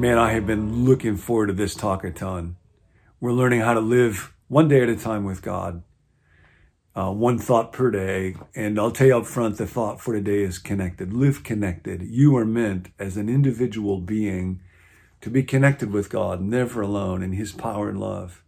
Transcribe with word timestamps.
Man, 0.00 0.16
I 0.16 0.32
have 0.32 0.46
been 0.46 0.86
looking 0.86 1.18
forward 1.18 1.48
to 1.48 1.52
this 1.52 1.74
talk 1.74 2.04
a 2.04 2.10
ton. 2.10 2.56
We're 3.20 3.34
learning 3.34 3.60
how 3.60 3.74
to 3.74 3.80
live 3.80 4.32
one 4.48 4.66
day 4.66 4.82
at 4.82 4.88
a 4.88 4.96
time 4.96 5.24
with 5.24 5.42
God, 5.42 5.82
uh, 6.96 7.12
one 7.12 7.38
thought 7.38 7.70
per 7.70 7.90
day. 7.90 8.34
And 8.54 8.78
I'll 8.78 8.92
tell 8.92 9.08
you 9.08 9.18
up 9.18 9.26
front, 9.26 9.58
the 9.58 9.66
thought 9.66 10.00
for 10.00 10.14
today 10.14 10.40
is 10.40 10.58
connected. 10.58 11.12
Live 11.12 11.44
connected. 11.44 12.00
You 12.00 12.34
are 12.38 12.46
meant 12.46 12.88
as 12.98 13.18
an 13.18 13.28
individual 13.28 13.98
being 14.00 14.62
to 15.20 15.28
be 15.28 15.42
connected 15.42 15.92
with 15.92 16.08
God, 16.08 16.40
never 16.40 16.80
alone 16.80 17.22
in 17.22 17.34
His 17.34 17.52
power 17.52 17.90
and 17.90 18.00
love. 18.00 18.42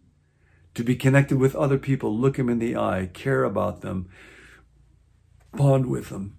To 0.73 0.83
be 0.83 0.95
connected 0.95 1.37
with 1.37 1.55
other 1.55 1.77
people, 1.77 2.17
look 2.17 2.37
them 2.37 2.49
in 2.49 2.57
the 2.57 2.75
eye, 2.75 3.11
care 3.13 3.43
about 3.43 3.81
them, 3.81 4.09
bond 5.53 5.85
with 5.85 6.09
them. 6.09 6.35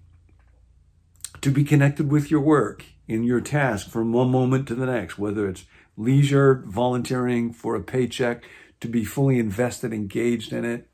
To 1.39 1.51
be 1.51 1.63
connected 1.63 2.11
with 2.11 2.29
your 2.29 2.41
work, 2.41 2.83
in 3.07 3.23
your 3.23 3.41
task 3.41 3.89
from 3.89 4.13
one 4.13 4.29
moment 4.29 4.67
to 4.67 4.75
the 4.75 4.85
next, 4.85 5.17
whether 5.17 5.47
it's 5.47 5.65
leisure, 5.97 6.63
volunteering 6.65 7.53
for 7.53 7.75
a 7.75 7.83
paycheck, 7.83 8.43
to 8.81 8.87
be 8.87 9.05
fully 9.05 9.39
invested, 9.39 9.93
engaged 9.93 10.51
in 10.51 10.65
it. 10.65 10.89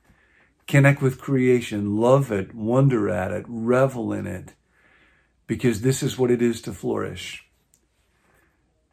Connect 0.67 1.01
with 1.01 1.19
creation, 1.19 1.97
love 1.97 2.31
it, 2.31 2.53
wonder 2.53 3.09
at 3.09 3.31
it, 3.31 3.45
revel 3.47 4.13
in 4.13 4.27
it, 4.27 4.53
because 5.47 5.81
this 5.81 6.03
is 6.03 6.17
what 6.17 6.31
it 6.31 6.41
is 6.41 6.61
to 6.61 6.71
flourish. 6.71 7.45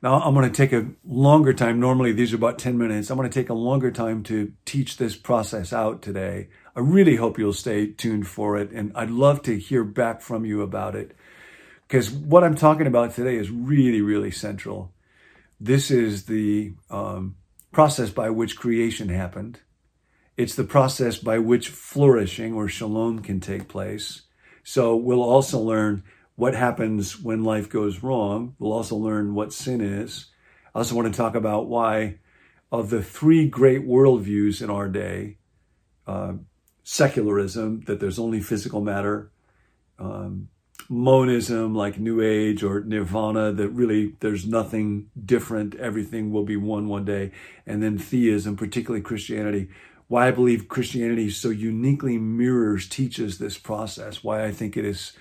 Now, 0.00 0.20
I'm 0.20 0.34
going 0.34 0.50
to 0.50 0.56
take 0.56 0.72
a 0.72 0.91
longer 1.05 1.52
time. 1.52 1.80
Normally, 1.80 2.12
these 2.12 2.32
are 2.32 2.36
about 2.36 2.58
10 2.58 2.78
minutes. 2.78 3.10
I'm 3.10 3.16
going 3.16 3.28
to 3.28 3.41
take 3.41 3.48
a 3.48 3.55
longer 3.55 3.91
time 3.91 4.22
to 4.24 4.52
teach 4.64 4.96
this 4.96 5.16
process 5.16 5.72
out 5.72 6.02
today. 6.02 6.48
I 6.77 6.80
really 6.80 7.16
hope 7.16 7.36
you'll 7.36 7.52
stay 7.52 7.88
tuned 7.88 8.28
for 8.28 8.56
it, 8.56 8.70
and 8.70 8.92
I'd 8.94 9.10
love 9.10 9.42
to 9.42 9.58
hear 9.58 9.82
back 9.82 10.20
from 10.20 10.44
you 10.44 10.62
about 10.62 10.94
it. 10.94 11.16
Because 11.88 12.10
what 12.10 12.45
I'm 12.45 12.55
talking 12.55 12.87
about 12.87 13.15
today 13.15 13.37
is 13.37 13.50
really, 13.50 14.03
really 14.03 14.31
central. 14.31 14.92
This 15.58 15.91
is 15.91 16.27
the 16.27 16.75
um, 16.91 17.36
process 17.72 18.11
by 18.11 18.28
which 18.28 18.58
creation 18.58 19.08
happened. 19.08 19.61
It's 20.36 20.55
the 20.55 20.64
process 20.64 21.16
by 21.16 21.39
which 21.39 21.70
flourishing 21.70 22.53
or 22.53 22.69
shalom 22.69 23.20
can 23.20 23.41
take 23.41 23.69
place. 23.69 24.22
So 24.62 24.94
we'll 24.94 25.22
also 25.22 25.59
learn 25.59 26.05
what 26.36 26.55
happens 26.55 27.19
when 27.19 27.42
life 27.42 27.70
goes 27.70 28.03
wrong. 28.03 28.55
We'll 28.59 28.72
also 28.72 28.94
learn 28.94 29.34
what 29.34 29.55
sin 29.55 29.81
is. 29.81 30.27
I 30.75 30.81
also 30.81 30.94
want 30.94 31.12
to 31.12 31.16
talk 31.16 31.34
about 31.34 31.69
why, 31.69 32.19
of 32.70 32.91
the 32.91 33.03
three 33.03 33.48
great 33.48 33.84
worldviews 33.84 34.62
in 34.62 34.69
our 34.69 34.89
day, 34.89 35.39
uh, 36.06 36.34
secularism, 36.84 37.81
that 37.86 37.98
there's 37.98 38.19
only 38.19 38.41
physical 38.41 38.83
matter, 38.83 39.33
um, 39.98 40.48
monism 40.89 41.75
like 41.75 41.98
new 41.98 42.22
age 42.22 42.62
or 42.62 42.81
nirvana 42.81 43.53
that 43.53 43.69
really 43.69 44.14
there's 44.20 44.47
nothing 44.47 45.11
different. 45.22 45.75
Everything 45.75 46.33
will 46.33 46.44
be 46.44 46.56
one 46.56 46.89
one 46.89 47.05
day. 47.05 47.31
And 47.67 47.83
then 47.83 47.98
theism 47.98 48.56
particularly 48.56 49.03
christianity. 49.03 49.69
Why 50.09 50.28
i 50.28 50.31
believe 50.31 50.69
christianity 50.69 51.31
so 51.31 51.50
uniquely 51.50 52.16
mirrors 52.16 52.89
teaches 52.89 53.39
this 53.39 53.59
process. 53.59 54.25
Why 54.25 54.44
i 54.44 54.50
think 54.50 54.77
it 54.77 54.84
is 54.84 55.12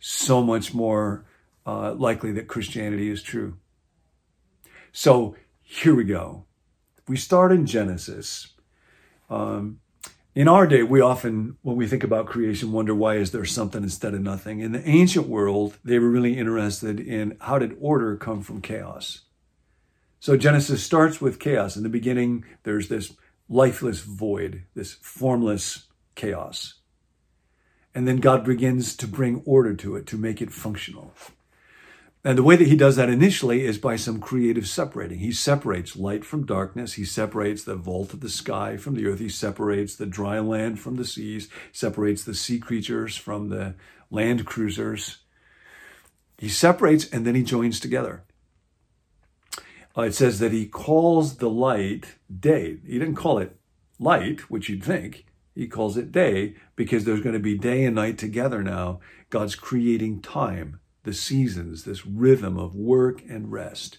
so 0.00 0.42
much 0.42 0.74
more 0.74 1.24
uh, 1.64 1.94
likely 1.94 2.32
that 2.32 2.48
christianity 2.48 3.08
is 3.08 3.22
true. 3.22 3.56
So 4.90 5.36
here 5.62 5.94
we 5.94 6.04
go. 6.04 6.44
We 7.06 7.16
start 7.16 7.52
in 7.52 7.66
genesis. 7.66 8.48
Um, 9.30 9.78
in 10.34 10.48
our 10.48 10.66
day, 10.66 10.82
we 10.82 11.00
often, 11.00 11.56
when 11.62 11.76
we 11.76 11.86
think 11.86 12.02
about 12.02 12.26
creation, 12.26 12.72
wonder 12.72 12.94
why 12.94 13.16
is 13.16 13.32
there 13.32 13.44
something 13.44 13.82
instead 13.82 14.14
of 14.14 14.22
nothing. 14.22 14.60
In 14.60 14.72
the 14.72 14.88
ancient 14.88 15.26
world, 15.26 15.76
they 15.84 15.98
were 15.98 16.08
really 16.08 16.38
interested 16.38 16.98
in 17.00 17.36
how 17.40 17.58
did 17.58 17.76
order 17.80 18.16
come 18.16 18.42
from 18.42 18.62
chaos. 18.62 19.22
So 20.20 20.36
Genesis 20.36 20.82
starts 20.82 21.20
with 21.20 21.38
chaos. 21.38 21.76
In 21.76 21.82
the 21.82 21.88
beginning, 21.88 22.44
there's 22.62 22.88
this 22.88 23.14
lifeless 23.48 24.00
void, 24.00 24.62
this 24.74 24.94
formless 25.02 25.88
chaos. 26.14 26.74
And 27.94 28.08
then 28.08 28.16
God 28.18 28.44
begins 28.44 28.96
to 28.96 29.06
bring 29.06 29.42
order 29.44 29.74
to 29.74 29.96
it, 29.96 30.06
to 30.06 30.16
make 30.16 30.40
it 30.40 30.50
functional. 30.50 31.12
And 32.24 32.38
the 32.38 32.44
way 32.44 32.54
that 32.54 32.68
he 32.68 32.76
does 32.76 32.94
that 32.96 33.08
initially 33.08 33.64
is 33.64 33.78
by 33.78 33.96
some 33.96 34.20
creative 34.20 34.68
separating. 34.68 35.18
He 35.18 35.32
separates 35.32 35.96
light 35.96 36.24
from 36.24 36.46
darkness. 36.46 36.92
He 36.92 37.04
separates 37.04 37.64
the 37.64 37.74
vault 37.74 38.14
of 38.14 38.20
the 38.20 38.28
sky 38.28 38.76
from 38.76 38.94
the 38.94 39.06
earth. 39.06 39.18
He 39.18 39.28
separates 39.28 39.96
the 39.96 40.06
dry 40.06 40.38
land 40.38 40.78
from 40.78 40.94
the 40.94 41.04
seas, 41.04 41.48
separates 41.72 42.22
the 42.22 42.34
sea 42.34 42.60
creatures 42.60 43.16
from 43.16 43.48
the 43.48 43.74
land 44.08 44.46
cruisers. 44.46 45.18
He 46.38 46.48
separates 46.48 47.08
and 47.10 47.26
then 47.26 47.34
he 47.34 47.42
joins 47.42 47.80
together. 47.80 48.22
Uh, 49.96 50.02
it 50.02 50.14
says 50.14 50.38
that 50.38 50.52
he 50.52 50.66
calls 50.66 51.36
the 51.36 51.50
light 51.50 52.14
day. 52.32 52.78
He 52.86 53.00
didn't 53.00 53.16
call 53.16 53.38
it 53.38 53.56
light, 53.98 54.48
which 54.48 54.68
you'd 54.68 54.84
think. 54.84 55.26
He 55.56 55.66
calls 55.66 55.96
it 55.96 56.12
day 56.12 56.54
because 56.76 57.04
there's 57.04 57.20
going 57.20 57.34
to 57.34 57.40
be 57.40 57.58
day 57.58 57.84
and 57.84 57.96
night 57.96 58.16
together 58.16 58.62
now. 58.62 59.00
God's 59.28 59.54
creating 59.54 60.22
time 60.22 60.78
the 61.04 61.12
seasons, 61.12 61.84
this 61.84 62.06
rhythm 62.06 62.58
of 62.58 62.74
work 62.74 63.22
and 63.28 63.50
rest. 63.50 63.98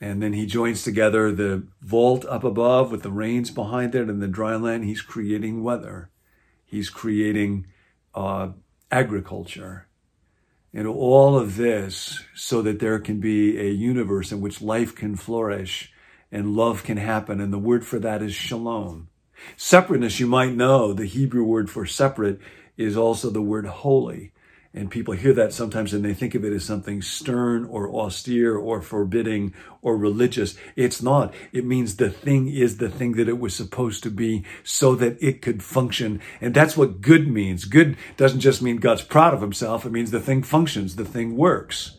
And 0.00 0.22
then 0.22 0.32
he 0.32 0.46
joins 0.46 0.84
together 0.84 1.32
the 1.32 1.66
vault 1.82 2.24
up 2.26 2.44
above 2.44 2.92
with 2.92 3.02
the 3.02 3.10
rains 3.10 3.50
behind 3.50 3.94
it 3.94 4.08
and 4.08 4.22
the 4.22 4.28
dry 4.28 4.54
land. 4.54 4.84
He's 4.84 5.02
creating 5.02 5.64
weather. 5.64 6.10
He's 6.64 6.88
creating 6.88 7.66
uh, 8.14 8.50
agriculture. 8.90 9.88
And 10.72 10.86
all 10.86 11.36
of 11.36 11.56
this 11.56 12.24
so 12.34 12.62
that 12.62 12.78
there 12.78 13.00
can 13.00 13.18
be 13.18 13.58
a 13.58 13.70
universe 13.70 14.30
in 14.30 14.40
which 14.40 14.60
life 14.60 14.94
can 14.94 15.16
flourish 15.16 15.92
and 16.30 16.54
love 16.54 16.84
can 16.84 16.98
happen. 16.98 17.40
And 17.40 17.52
the 17.52 17.58
word 17.58 17.84
for 17.84 17.98
that 17.98 18.22
is 18.22 18.34
shalom. 18.34 19.08
Separateness, 19.56 20.20
you 20.20 20.26
might 20.26 20.54
know, 20.54 20.92
the 20.92 21.06
Hebrew 21.06 21.42
word 21.44 21.70
for 21.70 21.86
separate 21.86 22.38
is 22.76 22.96
also 22.96 23.30
the 23.30 23.42
word 23.42 23.66
holy. 23.66 24.32
And 24.74 24.90
people 24.90 25.14
hear 25.14 25.32
that 25.32 25.54
sometimes 25.54 25.94
and 25.94 26.04
they 26.04 26.12
think 26.12 26.34
of 26.34 26.44
it 26.44 26.52
as 26.52 26.64
something 26.64 27.00
stern 27.00 27.64
or 27.64 27.92
austere 27.92 28.54
or 28.54 28.82
forbidding 28.82 29.54
or 29.80 29.96
religious. 29.96 30.56
It's 30.76 31.02
not. 31.02 31.32
It 31.52 31.64
means 31.64 31.96
the 31.96 32.10
thing 32.10 32.48
is 32.48 32.76
the 32.76 32.90
thing 32.90 33.12
that 33.12 33.28
it 33.28 33.40
was 33.40 33.54
supposed 33.54 34.02
to 34.02 34.10
be 34.10 34.44
so 34.62 34.94
that 34.96 35.16
it 35.22 35.40
could 35.40 35.62
function. 35.62 36.20
And 36.40 36.54
that's 36.54 36.76
what 36.76 37.00
good 37.00 37.28
means. 37.28 37.64
Good 37.64 37.96
doesn't 38.18 38.40
just 38.40 38.60
mean 38.60 38.76
God's 38.76 39.02
proud 39.02 39.32
of 39.32 39.40
himself. 39.40 39.86
It 39.86 39.92
means 39.92 40.10
the 40.10 40.20
thing 40.20 40.42
functions, 40.42 40.96
the 40.96 41.04
thing 41.04 41.36
works. 41.36 41.96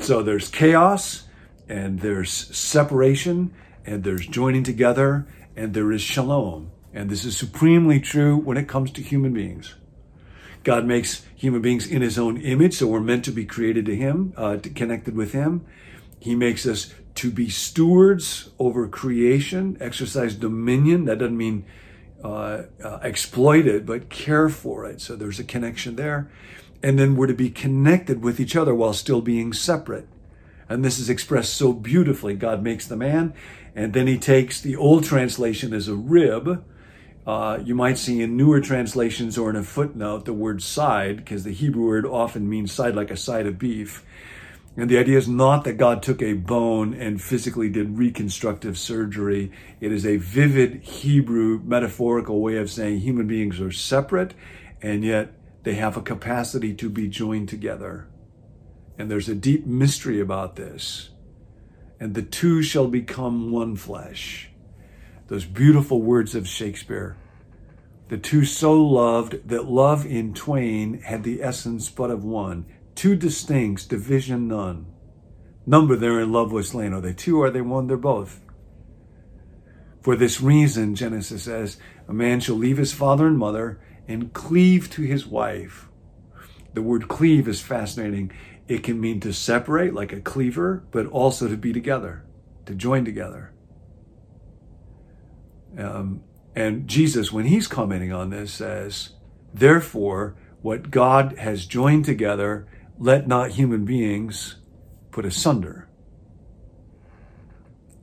So 0.00 0.22
there's 0.22 0.48
chaos 0.48 1.28
and 1.68 2.00
there's 2.00 2.30
separation 2.56 3.54
and 3.86 4.02
there's 4.02 4.26
joining 4.26 4.64
together 4.64 5.28
and 5.56 5.74
there 5.74 5.92
is 5.92 6.02
shalom. 6.02 6.72
And 6.92 7.08
this 7.08 7.24
is 7.24 7.36
supremely 7.36 8.00
true 8.00 8.36
when 8.36 8.56
it 8.56 8.68
comes 8.68 8.90
to 8.92 9.02
human 9.02 9.32
beings. 9.32 9.74
God 10.64 10.84
makes 10.86 11.24
human 11.34 11.62
beings 11.62 11.86
in 11.86 12.02
his 12.02 12.18
own 12.18 12.36
image, 12.40 12.74
so 12.74 12.86
we're 12.86 13.00
meant 13.00 13.24
to 13.26 13.30
be 13.30 13.44
created 13.44 13.86
to 13.86 13.96
him, 13.96 14.32
uh, 14.36 14.56
to, 14.56 14.70
connected 14.70 15.16
with 15.16 15.32
him. 15.32 15.64
He 16.20 16.34
makes 16.34 16.66
us 16.66 16.92
to 17.16 17.30
be 17.30 17.48
stewards 17.48 18.50
over 18.58 18.86
creation, 18.88 19.76
exercise 19.80 20.34
dominion. 20.34 21.04
That 21.04 21.18
doesn't 21.18 21.36
mean 21.36 21.64
uh, 22.22 22.62
uh, 22.82 22.98
exploit 23.02 23.66
it, 23.66 23.86
but 23.86 24.08
care 24.08 24.48
for 24.48 24.84
it. 24.86 25.00
So 25.00 25.16
there's 25.16 25.38
a 25.38 25.44
connection 25.44 25.96
there. 25.96 26.30
And 26.82 26.98
then 26.98 27.16
we're 27.16 27.26
to 27.26 27.34
be 27.34 27.50
connected 27.50 28.22
with 28.22 28.38
each 28.38 28.54
other 28.54 28.74
while 28.74 28.92
still 28.92 29.20
being 29.20 29.52
separate. 29.52 30.08
And 30.68 30.84
this 30.84 30.98
is 30.98 31.08
expressed 31.08 31.54
so 31.54 31.72
beautifully. 31.72 32.34
God 32.34 32.62
makes 32.62 32.86
the 32.86 32.96
man, 32.96 33.34
and 33.74 33.94
then 33.94 34.06
he 34.06 34.18
takes 34.18 34.60
the 34.60 34.76
old 34.76 35.04
translation 35.04 35.72
as 35.72 35.88
a 35.88 35.94
rib, 35.94 36.64
uh, 37.28 37.60
you 37.62 37.74
might 37.74 37.98
see 37.98 38.22
in 38.22 38.38
newer 38.38 38.58
translations 38.58 39.36
or 39.36 39.50
in 39.50 39.56
a 39.56 39.62
footnote 39.62 40.24
the 40.24 40.32
word 40.32 40.62
side, 40.62 41.18
because 41.18 41.44
the 41.44 41.52
Hebrew 41.52 41.84
word 41.84 42.06
often 42.06 42.48
means 42.48 42.72
side 42.72 42.96
like 42.96 43.10
a 43.10 43.18
side 43.18 43.46
of 43.46 43.58
beef. 43.58 44.02
And 44.78 44.88
the 44.88 44.96
idea 44.96 45.18
is 45.18 45.28
not 45.28 45.64
that 45.64 45.74
God 45.74 46.02
took 46.02 46.22
a 46.22 46.32
bone 46.32 46.94
and 46.94 47.20
physically 47.20 47.68
did 47.68 47.98
reconstructive 47.98 48.78
surgery. 48.78 49.52
It 49.78 49.92
is 49.92 50.06
a 50.06 50.16
vivid 50.16 50.76
Hebrew 50.76 51.60
metaphorical 51.62 52.40
way 52.40 52.56
of 52.56 52.70
saying 52.70 53.00
human 53.00 53.26
beings 53.26 53.60
are 53.60 53.72
separate 53.72 54.32
and 54.80 55.04
yet 55.04 55.34
they 55.64 55.74
have 55.74 55.98
a 55.98 56.02
capacity 56.02 56.72
to 56.76 56.88
be 56.88 57.08
joined 57.08 57.50
together. 57.50 58.08
And 58.96 59.10
there's 59.10 59.28
a 59.28 59.34
deep 59.34 59.66
mystery 59.66 60.18
about 60.18 60.56
this. 60.56 61.10
And 62.00 62.14
the 62.14 62.22
two 62.22 62.62
shall 62.62 62.86
become 62.86 63.50
one 63.50 63.76
flesh 63.76 64.48
those 65.28 65.44
beautiful 65.44 66.02
words 66.02 66.34
of 66.34 66.48
Shakespeare. 66.48 67.16
The 68.08 68.18
two 68.18 68.44
so 68.44 68.72
loved 68.72 69.48
that 69.48 69.68
love 69.68 70.06
in 70.06 70.32
twain 70.34 71.00
had 71.02 71.24
the 71.24 71.42
essence 71.42 71.90
but 71.90 72.10
of 72.10 72.24
one. 72.24 72.66
Two 72.94 73.14
distincts, 73.14 73.84
division 73.84 74.48
none. 74.48 74.86
Number 75.66 75.94
there 75.94 76.20
in 76.20 76.32
love 76.32 76.50
was 76.50 76.70
slain. 76.70 76.94
Are 76.94 77.00
they 77.00 77.12
two? 77.12 77.40
Are 77.42 77.50
they 77.50 77.60
one? 77.60 77.86
They're 77.86 77.98
both. 77.98 78.40
For 80.00 80.16
this 80.16 80.40
reason, 80.40 80.94
Genesis 80.94 81.42
says, 81.42 81.76
a 82.08 82.14
man 82.14 82.40
shall 82.40 82.56
leave 82.56 82.78
his 82.78 82.94
father 82.94 83.26
and 83.26 83.36
mother 83.36 83.78
and 84.06 84.32
cleave 84.32 84.88
to 84.90 85.02
his 85.02 85.26
wife. 85.26 85.88
The 86.72 86.80
word 86.80 87.08
cleave 87.08 87.46
is 87.46 87.60
fascinating. 87.60 88.32
it 88.68 88.82
can 88.82 89.00
mean 89.00 89.18
to 89.20 89.32
separate 89.32 89.94
like 89.94 90.12
a 90.12 90.20
cleaver, 90.20 90.84
but 90.90 91.06
also 91.06 91.48
to 91.48 91.56
be 91.56 91.72
together, 91.72 92.24
to 92.66 92.74
join 92.74 93.04
together. 93.04 93.52
Um, 95.76 96.22
and 96.58 96.88
Jesus, 96.88 97.30
when 97.30 97.44
he's 97.44 97.68
commenting 97.68 98.12
on 98.12 98.30
this, 98.30 98.52
says, 98.52 99.10
Therefore, 99.54 100.34
what 100.60 100.90
God 100.90 101.38
has 101.38 101.66
joined 101.66 102.04
together, 102.04 102.66
let 102.98 103.28
not 103.28 103.52
human 103.52 103.84
beings 103.84 104.56
put 105.12 105.24
asunder. 105.24 105.88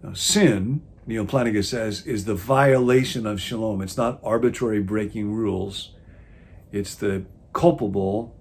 Now, 0.01 0.13
sin, 0.13 0.83
Neal 1.05 1.25
Plantinga 1.25 1.65
says, 1.65 2.07
is 2.07 2.23
the 2.23 2.33
violation 2.33 3.25
of 3.25 3.41
shalom. 3.41 3.81
It's 3.81 3.97
not 3.97 4.21
arbitrary 4.23 4.81
breaking 4.81 5.33
rules, 5.33 5.91
it's 6.71 6.95
the 6.95 7.25
culpable 7.51 8.37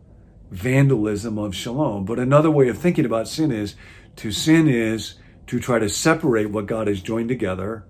vandalism 0.52 1.38
of 1.38 1.56
shalom. 1.56 2.04
But 2.04 2.20
another 2.20 2.52
way 2.52 2.68
of 2.68 2.78
thinking 2.78 3.04
about 3.04 3.26
sin 3.26 3.50
is 3.50 3.74
to 4.14 4.30
sin 4.30 4.68
is 4.68 5.16
to 5.48 5.58
try 5.58 5.80
to 5.80 5.88
separate 5.88 6.50
what 6.50 6.66
God 6.66 6.86
has 6.86 7.02
joined 7.02 7.30
together 7.30 7.84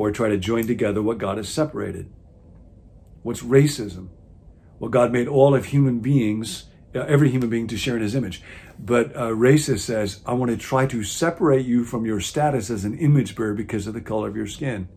or 0.00 0.10
try 0.10 0.30
to 0.30 0.38
join 0.38 0.66
together 0.66 1.02
what 1.02 1.18
God 1.18 1.36
has 1.36 1.46
separated. 1.46 2.10
What's 3.22 3.42
racism? 3.42 4.08
Well, 4.78 4.88
God 4.88 5.12
made 5.12 5.28
all 5.28 5.54
of 5.54 5.66
human 5.66 6.00
beings, 6.00 6.64
uh, 6.94 7.00
every 7.00 7.28
human 7.28 7.50
being 7.50 7.66
to 7.66 7.76
share 7.76 7.96
in 7.96 8.02
his 8.02 8.14
image. 8.14 8.42
But 8.78 9.14
uh, 9.14 9.28
racist 9.28 9.80
says, 9.80 10.22
I 10.24 10.32
want 10.32 10.52
to 10.52 10.56
try 10.56 10.86
to 10.86 11.04
separate 11.04 11.66
you 11.66 11.84
from 11.84 12.06
your 12.06 12.18
status 12.18 12.70
as 12.70 12.86
an 12.86 12.96
image 12.96 13.36
bearer 13.36 13.52
because 13.52 13.86
of 13.86 13.92
the 13.92 14.00
color 14.00 14.26
of 14.26 14.36
your 14.36 14.46
skin. 14.46 14.88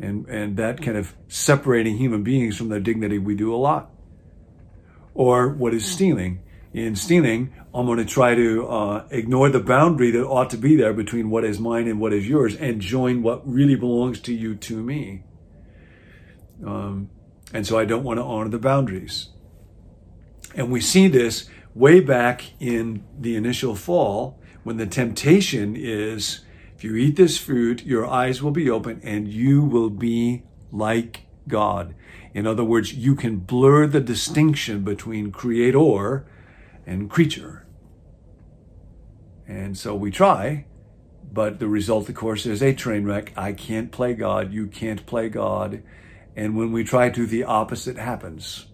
And, 0.00 0.26
and 0.26 0.56
that 0.56 0.82
kind 0.82 0.96
of 0.96 1.14
separating 1.28 1.98
human 1.98 2.24
beings 2.24 2.56
from 2.56 2.68
their 2.68 2.80
dignity, 2.80 3.18
we 3.18 3.36
do 3.36 3.54
a 3.54 3.56
lot 3.56 3.92
or 5.14 5.50
what 5.50 5.72
is 5.72 5.86
stealing. 5.86 6.42
In 6.76 6.94
stealing, 6.94 7.54
I'm 7.74 7.86
going 7.86 7.96
to 7.96 8.04
try 8.04 8.34
to 8.34 8.68
uh, 8.68 9.08
ignore 9.10 9.48
the 9.48 9.60
boundary 9.60 10.10
that 10.10 10.26
ought 10.26 10.50
to 10.50 10.58
be 10.58 10.76
there 10.76 10.92
between 10.92 11.30
what 11.30 11.42
is 11.42 11.58
mine 11.58 11.88
and 11.88 11.98
what 11.98 12.12
is 12.12 12.28
yours 12.28 12.54
and 12.54 12.82
join 12.82 13.22
what 13.22 13.40
really 13.50 13.76
belongs 13.76 14.20
to 14.20 14.34
you 14.34 14.54
to 14.56 14.82
me. 14.82 15.22
Um, 16.62 17.08
and 17.54 17.66
so 17.66 17.78
I 17.78 17.86
don't 17.86 18.04
want 18.04 18.18
to 18.18 18.24
honor 18.24 18.50
the 18.50 18.58
boundaries. 18.58 19.30
And 20.54 20.70
we 20.70 20.82
see 20.82 21.08
this 21.08 21.48
way 21.74 22.00
back 22.00 22.44
in 22.60 23.04
the 23.18 23.36
initial 23.36 23.74
fall 23.74 24.38
when 24.62 24.76
the 24.76 24.86
temptation 24.86 25.76
is 25.76 26.44
if 26.74 26.84
you 26.84 26.94
eat 26.94 27.16
this 27.16 27.38
fruit, 27.38 27.86
your 27.86 28.06
eyes 28.06 28.42
will 28.42 28.50
be 28.50 28.68
open 28.68 29.00
and 29.02 29.26
you 29.28 29.62
will 29.62 29.88
be 29.88 30.42
like 30.70 31.22
God. 31.48 31.94
In 32.34 32.46
other 32.46 32.64
words, 32.64 32.92
you 32.92 33.14
can 33.14 33.38
blur 33.38 33.86
the 33.86 34.02
distinction 34.02 34.84
between 34.84 35.32
creator 35.32 36.26
and 36.86 37.10
creature. 37.10 37.66
And 39.46 39.76
so 39.76 39.94
we 39.94 40.10
try, 40.10 40.66
but 41.32 41.58
the 41.58 41.68
result, 41.68 42.08
of 42.08 42.14
course, 42.14 42.46
is 42.46 42.62
a 42.62 42.72
train 42.72 43.04
wreck. 43.04 43.32
I 43.36 43.52
can't 43.52 43.92
play 43.92 44.14
God. 44.14 44.52
You 44.52 44.66
can't 44.66 45.04
play 45.06 45.28
God. 45.28 45.82
And 46.34 46.56
when 46.56 46.72
we 46.72 46.84
try 46.84 47.10
to, 47.10 47.26
the 47.26 47.44
opposite 47.44 47.96
happens. 47.96 48.66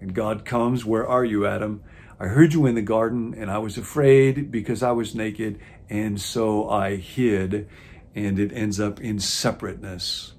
And 0.00 0.14
God 0.14 0.44
comes, 0.44 0.84
Where 0.84 1.06
are 1.06 1.24
you, 1.24 1.46
Adam? 1.46 1.82
I 2.18 2.26
heard 2.26 2.52
you 2.52 2.66
in 2.66 2.74
the 2.74 2.82
garden, 2.82 3.34
and 3.36 3.50
I 3.50 3.58
was 3.58 3.76
afraid 3.76 4.50
because 4.50 4.82
I 4.82 4.92
was 4.92 5.14
naked, 5.14 5.60
and 5.88 6.20
so 6.20 6.68
I 6.68 6.96
hid. 6.96 7.68
And 8.14 8.38
it 8.38 8.52
ends 8.52 8.78
up 8.78 9.00
in 9.00 9.18
separateness 9.18 10.34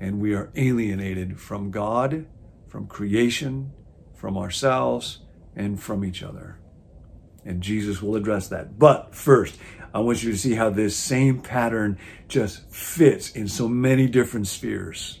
and 0.00 0.18
we 0.18 0.34
are 0.34 0.50
alienated 0.56 1.38
from 1.38 1.70
God, 1.70 2.26
from 2.66 2.86
creation, 2.86 3.72
from 4.14 4.38
ourselves, 4.38 5.18
and 5.56 5.80
from 5.80 6.04
each 6.04 6.22
other. 6.22 6.58
And 7.44 7.62
Jesus 7.62 8.02
will 8.02 8.16
address 8.16 8.48
that. 8.48 8.78
But 8.78 9.14
first, 9.14 9.58
I 9.92 10.00
want 10.00 10.22
you 10.22 10.30
to 10.30 10.38
see 10.38 10.54
how 10.54 10.70
this 10.70 10.96
same 10.96 11.40
pattern 11.40 11.98
just 12.28 12.70
fits 12.70 13.30
in 13.30 13.48
so 13.48 13.68
many 13.68 14.06
different 14.06 14.46
spheres. 14.46 15.20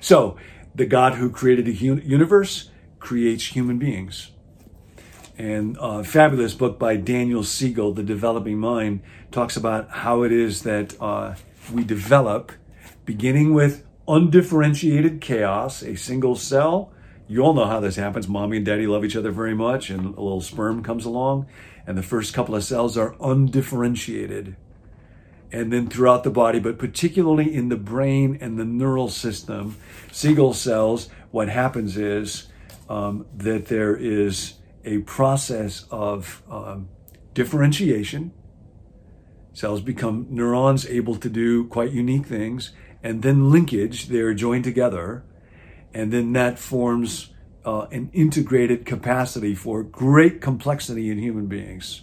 So, 0.00 0.36
the 0.74 0.86
God 0.86 1.14
who 1.14 1.30
created 1.30 1.64
the 1.64 1.74
universe 1.74 2.70
creates 2.98 3.46
human 3.46 3.78
beings. 3.78 4.30
And 5.38 5.76
a 5.80 6.02
fabulous 6.02 6.54
book 6.54 6.78
by 6.78 6.96
Daniel 6.96 7.42
Siegel, 7.42 7.92
The 7.92 8.02
Developing 8.02 8.58
Mind, 8.58 9.02
talks 9.30 9.56
about 9.56 9.90
how 9.90 10.22
it 10.22 10.32
is 10.32 10.62
that 10.62 11.00
uh, 11.00 11.34
we 11.72 11.84
develop, 11.84 12.52
beginning 13.04 13.52
with 13.52 13.84
undifferentiated 14.08 15.20
chaos, 15.20 15.82
a 15.82 15.94
single 15.96 16.36
cell. 16.36 16.92
You 17.28 17.42
all 17.42 17.54
know 17.54 17.64
how 17.66 17.80
this 17.80 17.96
happens. 17.96 18.28
Mommy 18.28 18.58
and 18.58 18.66
daddy 18.66 18.86
love 18.86 19.04
each 19.04 19.16
other 19.16 19.30
very 19.30 19.54
much, 19.54 19.90
and 19.90 20.06
a 20.16 20.20
little 20.20 20.40
sperm 20.40 20.82
comes 20.82 21.04
along, 21.04 21.46
and 21.86 21.98
the 21.98 22.02
first 22.02 22.34
couple 22.34 22.54
of 22.54 22.64
cells 22.64 22.96
are 22.96 23.16
undifferentiated. 23.20 24.56
And 25.52 25.72
then 25.72 25.88
throughout 25.88 26.24
the 26.24 26.30
body, 26.30 26.58
but 26.58 26.78
particularly 26.78 27.52
in 27.52 27.68
the 27.68 27.76
brain 27.76 28.38
and 28.40 28.58
the 28.58 28.64
neural 28.64 29.08
system, 29.08 29.76
Siegel 30.12 30.54
cells, 30.54 31.08
what 31.30 31.48
happens 31.48 31.96
is 31.96 32.48
um, 32.88 33.26
that 33.36 33.66
there 33.66 33.96
is 33.96 34.54
a 34.84 34.98
process 34.98 35.84
of 35.90 36.42
um, 36.50 36.88
differentiation. 37.34 38.32
Cells 39.52 39.80
become 39.80 40.26
neurons 40.30 40.86
able 40.86 41.16
to 41.16 41.28
do 41.28 41.66
quite 41.68 41.92
unique 41.92 42.26
things 42.26 42.72
and 43.06 43.22
then 43.22 43.52
linkage, 43.52 44.08
they're 44.08 44.34
joined 44.34 44.64
together, 44.64 45.22
and 45.96 46.12
then 46.12 46.34
that 46.34 46.58
forms 46.58 47.30
uh, 47.64 47.86
an 47.90 48.10
integrated 48.12 48.84
capacity 48.84 49.54
for 49.54 49.82
great 49.82 50.42
complexity 50.42 51.10
in 51.10 51.16
human 51.16 51.46
beings. 51.46 52.02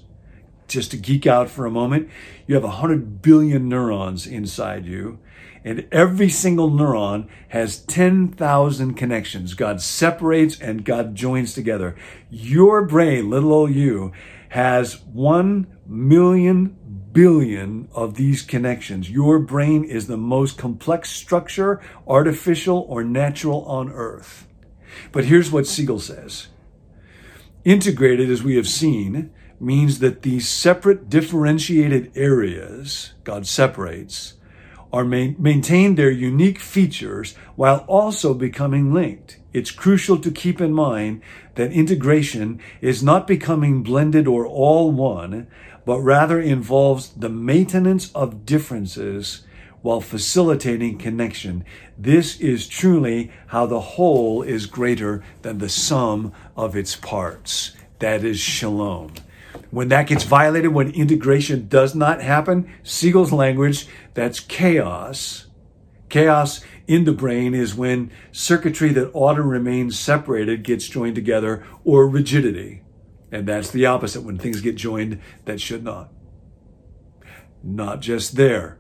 Just 0.68 0.90
to 0.92 0.98
geek 0.98 1.28
out 1.28 1.48
for 1.48 1.68
a 1.68 1.72
moment, 1.72 2.10
you 2.48 2.56
have 2.56 2.64
100 2.64 3.22
billion 3.22 3.70
neurons 3.70 4.26
inside 4.26 4.88
you, 4.88 5.20
and 5.64 5.88
every 5.92 6.28
single 6.28 6.72
neuron 6.72 7.28
has 7.50 7.86
10,000 7.86 8.96
connections. 8.96 9.54
God 9.54 9.80
separates 9.80 10.60
and 10.60 10.84
God 10.84 11.14
joins 11.14 11.54
together. 11.54 11.96
Your 12.32 12.88
brain, 12.88 13.30
little 13.30 13.54
old 13.54 13.76
you, 13.76 14.12
has 14.50 15.02
1 15.06 15.68
million 15.86 16.76
billion 17.14 17.88
of 17.94 18.16
these 18.16 18.42
connections. 18.42 19.10
Your 19.10 19.40
brain 19.40 19.84
is 19.84 20.08
the 20.08 20.18
most 20.18 20.58
complex 20.58 21.10
structure, 21.10 21.82
artificial 22.08 22.86
or 22.90 23.04
natural 23.04 23.64
on 23.66 23.92
earth. 23.92 24.48
But 25.12 25.26
here's 25.26 25.52
what 25.52 25.68
Siegel 25.68 26.00
says. 26.00 26.48
Integrated, 27.64 28.30
as 28.30 28.44
we 28.44 28.56
have 28.56 28.68
seen, 28.68 29.32
means 29.60 30.00
that 30.00 30.24
these 30.24 30.50
separate 30.50 31.10
differentiated 31.10 32.12
areas 32.16 33.14
God 33.24 33.48
separates 33.48 34.34
are 34.92 35.04
main, 35.04 35.36
maintain 35.40 35.96
their 35.96 36.12
unique 36.12 36.60
features 36.60 37.36
while 37.56 37.80
also 37.88 38.34
becoming 38.34 38.94
linked. 38.94 39.40
It's 39.54 39.72
crucial 39.72 40.20
to 40.20 40.32
keep 40.32 40.62
in 40.62 40.74
mind 40.74 41.22
that 41.56 41.72
integration 41.72 42.60
is 42.82 43.02
not 43.02 43.26
becoming 43.26 43.84
blended 43.84 44.28
or 44.28 44.46
all 44.46 44.92
one, 44.92 45.48
but 45.86 46.00
rather 46.00 46.40
involves 46.40 47.10
the 47.10 47.30
maintenance 47.30 48.12
of 48.14 48.46
differences 48.46 49.44
while 49.82 50.00
facilitating 50.00 50.98
connection. 50.98 51.66
This 51.98 52.40
is 52.40 52.68
truly 52.68 53.32
how 53.48 53.66
the 53.66 53.82
whole 53.82 54.42
is 54.42 54.66
greater 54.66 55.24
than 55.42 55.58
the 55.58 55.70
sum 55.70 56.32
of 56.56 56.76
its 56.76 56.96
parts. 56.96 57.74
That 58.00 58.24
is 58.24 58.40
shalom. 58.40 59.14
When 59.72 59.90
that 59.90 60.08
gets 60.08 60.24
violated, 60.24 60.74
when 60.74 60.92
integration 60.92 61.68
does 61.68 61.94
not 61.96 62.22
happen, 62.22 62.72
Siegel's 62.84 63.32
language, 63.32 63.88
that's 64.14 64.40
chaos. 64.40 65.48
Chaos 66.10 66.64
in 66.88 67.06
the 67.06 67.12
brain 67.12 67.54
is 67.54 67.76
when 67.76 68.12
circuitry 68.32 68.94
that 68.94 69.12
ought 69.14 69.36
to 69.36 69.42
remain 69.42 69.92
separated 69.92 70.64
gets 70.64 70.88
joined 70.88 71.16
together 71.16 71.66
or 71.84 72.08
rigidity. 72.08 72.84
And 73.34 73.48
that's 73.48 73.72
the 73.72 73.88
opposite 73.88 74.22
when 74.22 74.38
things 74.38 74.62
get 74.62 74.76
joined 74.76 75.20
that 75.46 75.60
should 75.60 75.84
not. 75.84 76.12
Not 77.64 78.00
just 78.00 78.36
there. 78.36 78.78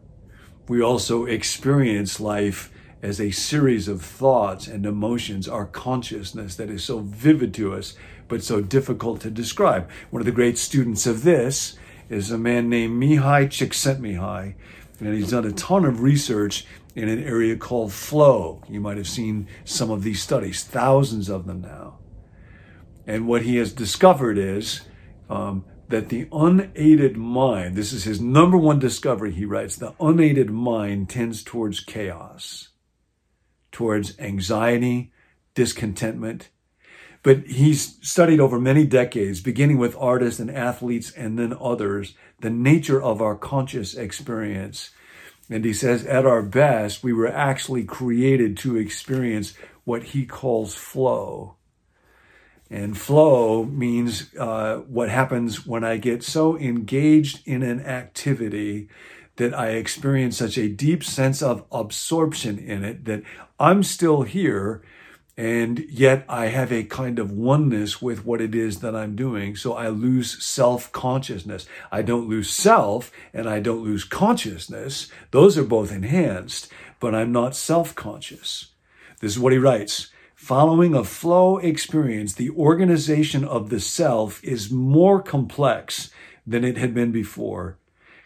We 0.68 0.80
also 0.80 1.26
experience 1.26 2.20
life 2.20 2.72
as 3.02 3.20
a 3.20 3.32
series 3.32 3.88
of 3.88 4.04
thoughts 4.04 4.68
and 4.68 4.86
emotions, 4.86 5.48
our 5.48 5.66
consciousness 5.66 6.56
that 6.58 6.70
is 6.70 6.84
so 6.84 7.00
vivid 7.00 7.52
to 7.56 7.74
us, 7.74 7.96
but 8.28 8.44
so 8.44 8.62
difficult 8.62 9.22
to 9.22 9.32
describe. 9.32 9.90
One 10.12 10.22
of 10.22 10.28
the 10.28 10.32
great 10.32 10.60
students 10.60 11.08
of 11.08 11.24
this 11.24 11.76
is 12.08 12.30
a 12.30 12.38
man 12.38 12.70
named 12.70 13.02
Mihaly 13.02 13.48
Csikszentmihalyi, 13.48 14.54
and 15.00 15.14
he's 15.16 15.32
done 15.32 15.48
a 15.48 15.52
ton 15.52 15.84
of 15.84 16.04
research 16.04 16.68
in 16.96 17.10
an 17.10 17.24
area 17.24 17.56
called 17.56 17.92
flow. 17.92 18.62
You 18.70 18.80
might 18.80 18.98
have 18.98 19.10
seen 19.10 19.48
some 19.66 19.90
of 19.90 20.04
these 20.04 20.22
studies, 20.22 20.64
thousands 20.64 21.28
of 21.28 21.48
them 21.48 21.62
now. 21.62 21.98
And 23.06 23.28
what 23.28 23.42
he 23.42 23.58
has 23.58 23.74
discovered 23.74 24.38
is 24.38 24.82
um, 25.30 25.66
that 25.90 26.10
the 26.10 26.28
unaided 26.32 27.18
mind, 27.18 27.76
this 27.76 27.92
is 27.94 28.04
his 28.04 28.22
number 28.22 28.58
one 28.58 28.80
discovery, 28.80 29.32
he 29.34 29.46
writes, 29.46 29.76
the 29.76 29.94
unaided 30.00 30.50
mind 30.50 31.10
tends 31.10 31.44
towards 31.44 31.82
chaos, 31.82 32.70
towards 33.72 34.18
anxiety, 34.20 35.12
discontentment. 35.54 36.50
But 37.24 37.46
he's 37.46 37.98
studied 38.02 38.40
over 38.40 38.60
many 38.60 38.86
decades, 38.86 39.40
beginning 39.40 39.78
with 39.78 39.96
artists 39.98 40.40
and 40.40 40.52
athletes 40.52 41.12
and 41.12 41.40
then 41.40 41.56
others, 41.60 42.16
the 42.42 42.50
nature 42.50 43.02
of 43.02 43.22
our 43.22 43.36
conscious 43.36 43.96
experience. 43.96 44.92
And 45.50 45.64
he 45.64 45.74
says, 45.74 46.06
at 46.06 46.26
our 46.26 46.42
best, 46.42 47.04
we 47.04 47.14
were 47.14 47.28
actually 47.28 47.84
created 47.84 48.58
to 48.58 48.78
experience 48.78 49.54
what 49.84 50.04
he 50.04 50.26
calls 50.26 50.76
flow. 50.76 51.56
And 52.74 52.98
flow 52.98 53.66
means 53.66 54.36
uh, 54.36 54.78
what 54.78 55.08
happens 55.08 55.64
when 55.64 55.84
I 55.84 55.98
get 55.98 56.24
so 56.24 56.58
engaged 56.58 57.48
in 57.48 57.62
an 57.62 57.86
activity 57.86 58.90
that 59.36 59.54
I 59.54 59.74
experience 59.74 60.38
such 60.40 60.58
a 60.58 60.70
deep 60.70 61.04
sense 61.04 61.44
of 61.44 61.66
absorption 61.72 62.58
in 62.58 62.84
it 62.84 63.06
that 63.06 63.22
I'm 63.60 63.84
still 63.84 64.24
here 64.24 64.82
and 65.38 65.86
yet 65.88 66.26
I 66.28 66.48
have 66.48 66.72
a 66.72 66.84
kind 66.84 67.20
of 67.20 67.32
oneness 67.32 68.02
with 68.02 68.26
what 68.26 68.42
it 68.42 68.56
is 68.56 68.80
that 68.80 68.96
I'm 68.96 69.16
doing. 69.16 69.56
So 69.56 69.74
I 69.74 69.90
lose 69.90 70.44
self 70.44 70.92
consciousness. 70.92 71.68
I 71.92 72.02
don't 72.02 72.28
lose 72.28 72.50
self 72.50 73.12
and 73.36 73.48
I 73.48 73.60
don't 73.60 73.84
lose 73.84 74.04
consciousness. 74.04 75.10
Those 75.30 75.60
are 75.60 75.64
both 75.64 75.92
enhanced, 75.92 76.70
but 77.00 77.14
I'm 77.14 77.32
not 77.32 77.56
self 77.56 77.94
conscious. 77.94 78.70
This 79.22 79.34
is 79.34 79.40
what 79.40 79.54
he 79.54 79.60
writes. 79.60 80.10
Following 80.44 80.94
a 80.94 81.06
flow 81.06 81.58
experience, 81.58 82.34
the 82.34 82.50
organization 82.50 83.46
of 83.46 83.70
the 83.70 83.80
self 83.80 84.44
is 84.44 84.70
more 84.70 85.22
complex 85.22 86.12
than 86.46 86.66
it 86.66 86.78
had 86.78 86.94
been 86.94 87.14
before. 87.14 87.78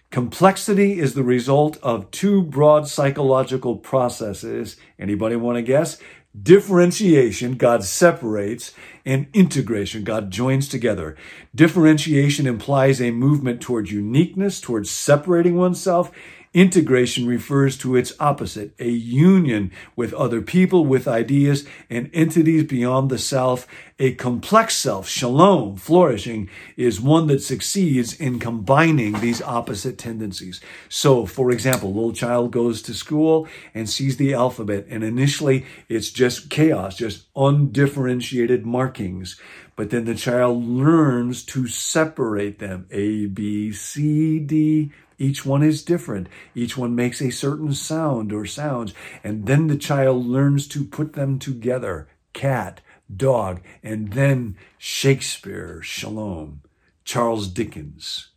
Complexity 0.10 1.00
is 1.00 1.14
the 1.14 1.22
result 1.22 1.78
of 1.84 2.10
two 2.10 2.42
broad 2.42 2.88
psychological 2.88 3.76
processes. 3.76 4.78
Anybody 4.98 5.36
want 5.36 5.58
to 5.58 5.62
guess? 5.62 6.02
Differentiation, 6.42 7.54
God 7.54 7.84
separates, 7.84 8.74
and 9.06 9.28
integration, 9.34 10.04
God 10.04 10.32
joins 10.32 10.68
together. 10.68 11.16
Differentiation 11.54 12.48
implies 12.48 13.00
a 13.00 13.12
movement 13.12 13.62
towards 13.62 13.92
uniqueness, 13.92 14.60
towards 14.60 14.90
separating 14.90 15.56
oneself. 15.56 16.12
Integration 16.58 17.28
refers 17.28 17.78
to 17.78 17.96
its 17.96 18.14
opposite, 18.20 18.74
a 18.80 18.90
union 18.90 19.72
with 19.96 20.12
other 20.16 20.42
people, 20.42 20.88
with 20.88 21.08
ideas 21.08 21.68
and 21.88 22.10
entities 22.16 22.64
beyond 22.64 23.12
the 23.12 23.20
self. 23.20 23.68
A 24.00 24.16
complex 24.16 24.76
self, 24.76 25.08
shalom, 25.08 25.78
flourishing, 25.78 26.50
is 26.76 27.00
one 27.00 27.28
that 27.28 27.44
succeeds 27.44 28.20
in 28.20 28.40
combining 28.40 29.20
these 29.20 29.40
opposite 29.40 30.00
tendencies. 30.00 30.60
So, 30.90 31.28
for 31.28 31.52
example, 31.52 31.90
a 31.90 31.94
little 31.94 32.12
child 32.12 32.50
goes 32.50 32.82
to 32.82 32.94
school 32.96 33.48
and 33.76 33.88
sees 33.88 34.18
the 34.18 34.34
alphabet, 34.34 34.88
and 34.90 35.04
initially 35.04 35.64
it's 35.90 36.10
just 36.10 36.50
chaos, 36.50 36.98
just 36.98 37.28
undifferentiated 37.36 38.66
markings. 38.66 39.40
But 39.76 39.92
then 39.92 40.06
the 40.06 40.16
child 40.16 40.66
learns 40.66 41.44
to 41.46 41.68
separate 41.68 42.58
them 42.58 42.88
A, 42.90 43.28
B, 43.28 43.72
C, 43.72 44.40
D, 44.40 44.92
each 45.20 45.46
one 45.46 45.64
is 45.64 45.84
different. 45.84 46.28
Each 46.54 46.78
one 46.78 46.96
makes 46.96 47.22
a 47.22 47.32
certain 47.32 47.74
sound 47.74 48.32
or 48.32 48.46
sounds. 48.46 48.94
And 49.24 49.46
then 49.48 49.68
the 49.68 49.78
child 49.78 50.26
learns 50.26 50.68
to 50.70 50.86
put 50.86 51.14
them 51.14 51.40
together. 51.40 52.08
Cat, 52.34 52.82
dog, 53.14 53.62
and 53.82 54.14
then 54.14 54.58
Shakespeare, 54.78 55.82
Shalom, 55.82 56.62
Charles 57.04 57.48
Dickens, 57.48 58.30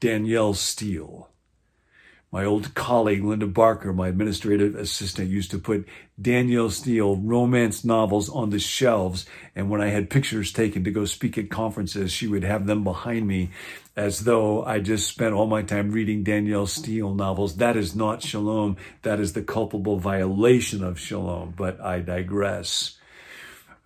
Danielle 0.00 0.54
Steel. 0.54 1.28
My 2.32 2.44
old 2.44 2.74
colleague, 2.76 3.24
Linda 3.24 3.48
Barker, 3.48 3.92
my 3.92 4.06
administrative 4.06 4.76
assistant, 4.76 5.30
used 5.30 5.50
to 5.50 5.58
put 5.58 5.88
Danielle 6.20 6.70
Steel 6.70 7.16
romance 7.16 7.84
novels 7.84 8.28
on 8.28 8.50
the 8.50 8.60
shelves. 8.60 9.26
And 9.56 9.68
when 9.68 9.80
I 9.80 9.88
had 9.88 10.10
pictures 10.10 10.52
taken 10.52 10.84
to 10.84 10.92
go 10.92 11.04
speak 11.06 11.36
at 11.38 11.50
conferences, 11.50 12.12
she 12.12 12.28
would 12.28 12.44
have 12.44 12.66
them 12.66 12.84
behind 12.84 13.26
me 13.26 13.50
as 13.96 14.20
though 14.20 14.64
I 14.64 14.78
just 14.78 15.08
spent 15.08 15.34
all 15.34 15.48
my 15.48 15.62
time 15.62 15.90
reading 15.90 16.22
Danielle 16.22 16.68
Steel 16.68 17.14
novels. 17.14 17.56
That 17.56 17.76
is 17.76 17.96
not 17.96 18.22
shalom. 18.22 18.76
That 19.02 19.18
is 19.18 19.32
the 19.32 19.42
culpable 19.42 19.98
violation 19.98 20.84
of 20.84 21.00
shalom. 21.00 21.54
But 21.56 21.80
I 21.80 21.98
digress. 21.98 22.96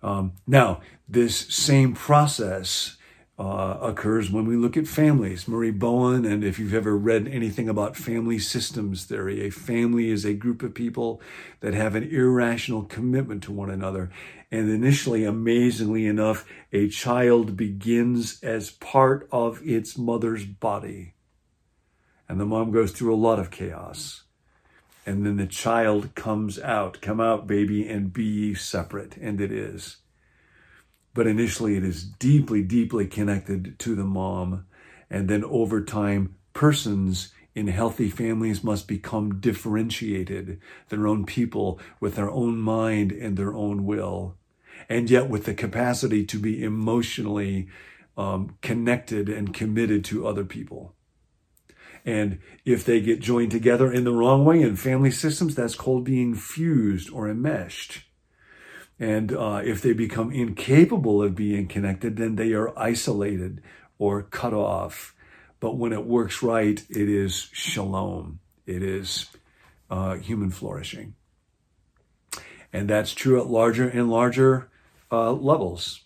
Um, 0.03 0.33
now, 0.45 0.81
this 1.09 1.35
same 1.35 1.95
process 1.95 2.97
uh, 3.37 3.77
occurs 3.81 4.31
when 4.31 4.45
we 4.45 4.55
look 4.55 4.77
at 4.77 4.87
families. 4.87 5.47
Murray 5.47 5.71
Bowen, 5.71 6.25
and 6.25 6.43
if 6.43 6.57
you've 6.57 6.73
ever 6.73 6.97
read 6.97 7.27
anything 7.27 7.67
about 7.67 7.97
family 7.97 8.39
systems 8.39 9.03
theory, 9.03 9.45
a 9.45 9.49
family 9.49 10.09
is 10.09 10.23
a 10.23 10.33
group 10.33 10.63
of 10.63 10.73
people 10.73 11.21
that 11.59 11.73
have 11.73 11.95
an 11.95 12.03
irrational 12.03 12.83
commitment 12.83 13.43
to 13.43 13.51
one 13.51 13.69
another. 13.69 14.09
And 14.51 14.69
initially, 14.69 15.25
amazingly 15.25 16.05
enough, 16.05 16.45
a 16.71 16.87
child 16.87 17.57
begins 17.57 18.41
as 18.41 18.71
part 18.71 19.27
of 19.31 19.61
its 19.67 19.97
mother's 19.97 20.45
body. 20.45 21.15
And 22.29 22.39
the 22.39 22.45
mom 22.45 22.71
goes 22.71 22.91
through 22.91 23.13
a 23.13 23.17
lot 23.17 23.39
of 23.39 23.51
chaos. 23.51 24.23
And 25.05 25.25
then 25.25 25.35
the 25.35 25.45
child 25.45 26.15
comes 26.15 26.57
out, 26.57 27.01
come 27.01 27.19
out, 27.19 27.45
baby, 27.47 27.87
and 27.87 28.13
be 28.13 28.55
separate. 28.55 29.17
And 29.17 29.41
it 29.41 29.51
is 29.51 29.97
but 31.15 31.25
initially 31.25 31.77
it 31.77 31.83
is 31.83 32.03
deeply, 32.03 32.61
deeply 32.61 33.07
connected 33.07 33.79
to 33.79 33.95
the 33.95 34.03
mom. 34.03 34.65
And 35.09 35.27
then 35.27 35.43
over 35.45 35.81
time, 35.81 36.35
persons 36.53 37.33
in 37.55 37.67
healthy 37.67 38.09
families 38.09 38.63
must 38.63 38.85
become 38.85 39.39
differentiated, 39.39 40.59
their 40.89 41.07
own 41.07 41.25
people 41.25 41.79
with 42.01 42.15
their 42.15 42.29
own 42.29 42.57
mind 42.57 43.13
and 43.13 43.37
their 43.37 43.55
own 43.55 43.85
will, 43.85 44.35
and 44.89 45.09
yet 45.09 45.29
with 45.29 45.45
the 45.45 45.53
capacity 45.53 46.25
to 46.25 46.37
be 46.37 46.61
emotionally 46.61 47.69
um, 48.17 48.57
connected 48.61 49.29
and 49.29 49.53
committed 49.53 50.03
to 50.03 50.27
other 50.27 50.43
people. 50.43 50.93
And 52.03 52.39
if 52.65 52.83
they 52.83 52.99
get 52.99 53.21
joined 53.21 53.51
together 53.51 53.91
in 53.91 54.03
the 54.03 54.13
wrong 54.13 54.43
way 54.43 54.61
in 54.61 54.75
family 54.75 55.11
systems, 55.11 55.55
that's 55.55 55.75
called 55.75 56.03
being 56.03 56.35
fused 56.35 57.09
or 57.09 57.29
enmeshed. 57.29 58.03
And 58.99 59.33
uh, 59.33 59.61
if 59.63 59.81
they 59.81 59.93
become 59.93 60.31
incapable 60.31 61.21
of 61.21 61.35
being 61.35 61.67
connected, 61.67 62.15
then 62.15 62.35
they 62.35 62.53
are 62.53 62.77
isolated 62.77 63.61
or 63.97 64.23
cut 64.23 64.53
off. 64.53 65.13
But 65.59 65.77
when 65.77 65.91
it 65.91 66.05
works 66.05 66.41
right, 66.41 66.81
it 66.89 67.09
is 67.09 67.49
shalom. 67.51 68.39
It 68.65 68.83
is 68.83 69.27
uh, 69.89 70.15
human 70.15 70.49
flourishing. 70.49 71.15
And 72.71 72.89
that's 72.89 73.13
true 73.13 73.39
at 73.39 73.47
larger 73.47 73.87
and 73.87 74.09
larger 74.09 74.69
uh, 75.11 75.31
levels. 75.31 76.01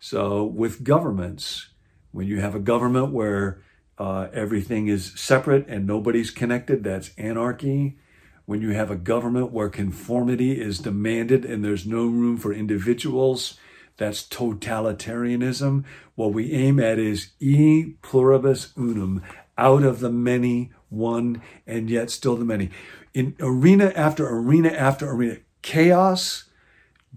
So 0.00 0.44
with 0.44 0.84
governments, 0.84 1.68
when 2.12 2.26
you 2.26 2.40
have 2.40 2.54
a 2.54 2.60
government 2.60 3.12
where 3.12 3.62
uh, 3.98 4.28
everything 4.32 4.86
is 4.86 5.12
separate 5.20 5.66
and 5.68 5.86
nobody's 5.86 6.30
connected, 6.30 6.84
that's 6.84 7.10
anarchy 7.18 7.98
when 8.48 8.62
you 8.62 8.70
have 8.70 8.90
a 8.90 8.96
government 8.96 9.52
where 9.52 9.68
conformity 9.68 10.58
is 10.58 10.78
demanded 10.78 11.44
and 11.44 11.62
there's 11.62 11.84
no 11.84 12.06
room 12.06 12.38
for 12.38 12.50
individuals, 12.50 13.58
that's 13.98 14.26
totalitarianism. 14.26 15.84
What 16.14 16.32
we 16.32 16.54
aim 16.54 16.80
at 16.80 16.98
is 16.98 17.32
e 17.40 17.92
pluribus 18.00 18.72
unum, 18.74 19.22
out 19.58 19.82
of 19.82 20.00
the 20.00 20.08
many, 20.08 20.72
one, 20.88 21.42
and 21.66 21.90
yet 21.90 22.08
still 22.08 22.36
the 22.36 22.44
many. 22.46 22.70
In 23.12 23.36
arena 23.38 23.92
after 23.94 24.26
arena 24.26 24.70
after 24.70 25.10
arena, 25.10 25.36
chaos, 25.60 26.44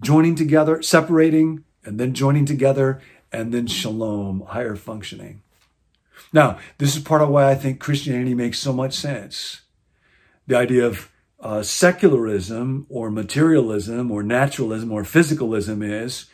joining 0.02 0.34
together, 0.34 0.82
separating, 0.82 1.64
and 1.82 1.98
then 1.98 2.12
joining 2.12 2.44
together, 2.44 3.00
and 3.32 3.54
then 3.54 3.66
shalom, 3.66 4.42
higher 4.48 4.76
functioning. 4.76 5.40
Now, 6.30 6.58
this 6.76 6.94
is 6.94 7.02
part 7.02 7.22
of 7.22 7.30
why 7.30 7.50
I 7.50 7.54
think 7.54 7.80
Christianity 7.80 8.34
makes 8.34 8.58
so 8.58 8.74
much 8.74 8.92
sense. 8.92 9.62
The 10.46 10.58
idea 10.58 10.86
of 10.86 11.08
uh, 11.42 11.62
secularism 11.62 12.86
or 12.88 13.10
materialism 13.10 14.10
or 14.10 14.22
naturalism 14.22 14.92
or 14.92 15.02
physicalism 15.02 15.82
is 15.84 16.26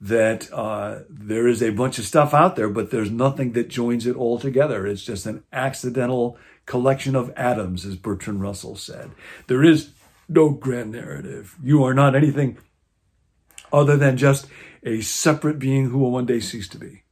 that 0.00 0.52
uh, 0.52 1.00
there 1.08 1.46
is 1.46 1.62
a 1.62 1.70
bunch 1.70 1.98
of 1.98 2.04
stuff 2.04 2.34
out 2.34 2.56
there, 2.56 2.68
but 2.68 2.90
there's 2.90 3.10
nothing 3.10 3.52
that 3.52 3.68
joins 3.68 4.06
it 4.06 4.16
all 4.16 4.38
together. 4.38 4.86
It's 4.86 5.04
just 5.04 5.24
an 5.24 5.44
accidental 5.52 6.36
collection 6.66 7.16
of 7.16 7.32
atoms, 7.36 7.86
as 7.86 7.96
Bertrand 7.96 8.42
Russell 8.42 8.76
said. 8.76 9.12
There 9.46 9.62
is 9.62 9.90
no 10.28 10.50
grand 10.50 10.92
narrative. 10.92 11.56
You 11.62 11.84
are 11.84 11.94
not 11.94 12.14
anything 12.14 12.58
other 13.72 13.96
than 13.96 14.16
just 14.16 14.48
a 14.82 15.00
separate 15.00 15.58
being 15.58 15.90
who 15.90 15.98
will 15.98 16.10
one 16.10 16.26
day 16.26 16.40
cease 16.40 16.68
to 16.68 16.78
be. 16.78 17.02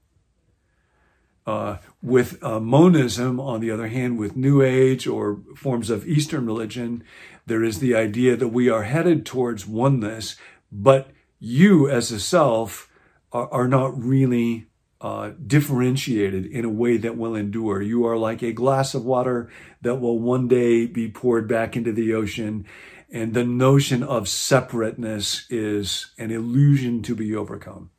Uh, 1.47 1.77
with 2.03 2.43
uh, 2.43 2.59
monism, 2.59 3.39
on 3.39 3.61
the 3.61 3.71
other 3.71 3.89
hand, 3.89 4.19
with 4.19 4.35
New 4.35 4.63
Age 4.63 5.07
or 5.07 5.41
forms 5.55 5.91
of 5.91 6.07
Eastern 6.09 6.47
religion, 6.47 7.05
there 7.47 7.63
is 7.63 7.79
the 7.79 7.95
idea 7.95 8.37
that 8.37 8.49
we 8.49 8.69
are 8.69 8.85
headed 8.85 9.27
towards 9.27 9.67
oneness, 9.67 10.37
but 10.73 11.11
you 11.39 11.89
as 11.89 12.11
a 12.11 12.21
self 12.21 12.91
are, 13.33 13.49
are 13.53 13.69
not 13.69 14.01
really 14.01 14.67
uh, 15.01 15.33
differentiated 15.47 16.47
in 16.47 16.65
a 16.65 16.71
way 16.71 16.97
that 16.97 17.19
will 17.19 17.35
endure. 17.35 17.83
You 17.83 18.07
are 18.07 18.17
like 18.17 18.43
a 18.43 18.53
glass 18.53 18.95
of 18.95 19.05
water 19.05 19.51
that 19.83 19.97
will 19.97 20.19
one 20.19 20.49
day 20.49 20.87
be 20.87 21.11
poured 21.11 21.47
back 21.47 21.77
into 21.77 21.93
the 21.93 22.15
ocean. 22.15 22.65
And 23.11 23.35
the 23.35 23.45
notion 23.45 24.03
of 24.03 24.29
separateness 24.29 25.47
is 25.51 26.13
an 26.17 26.31
illusion 26.31 27.03
to 27.03 27.15
be 27.15 27.37
overcome. 27.37 27.91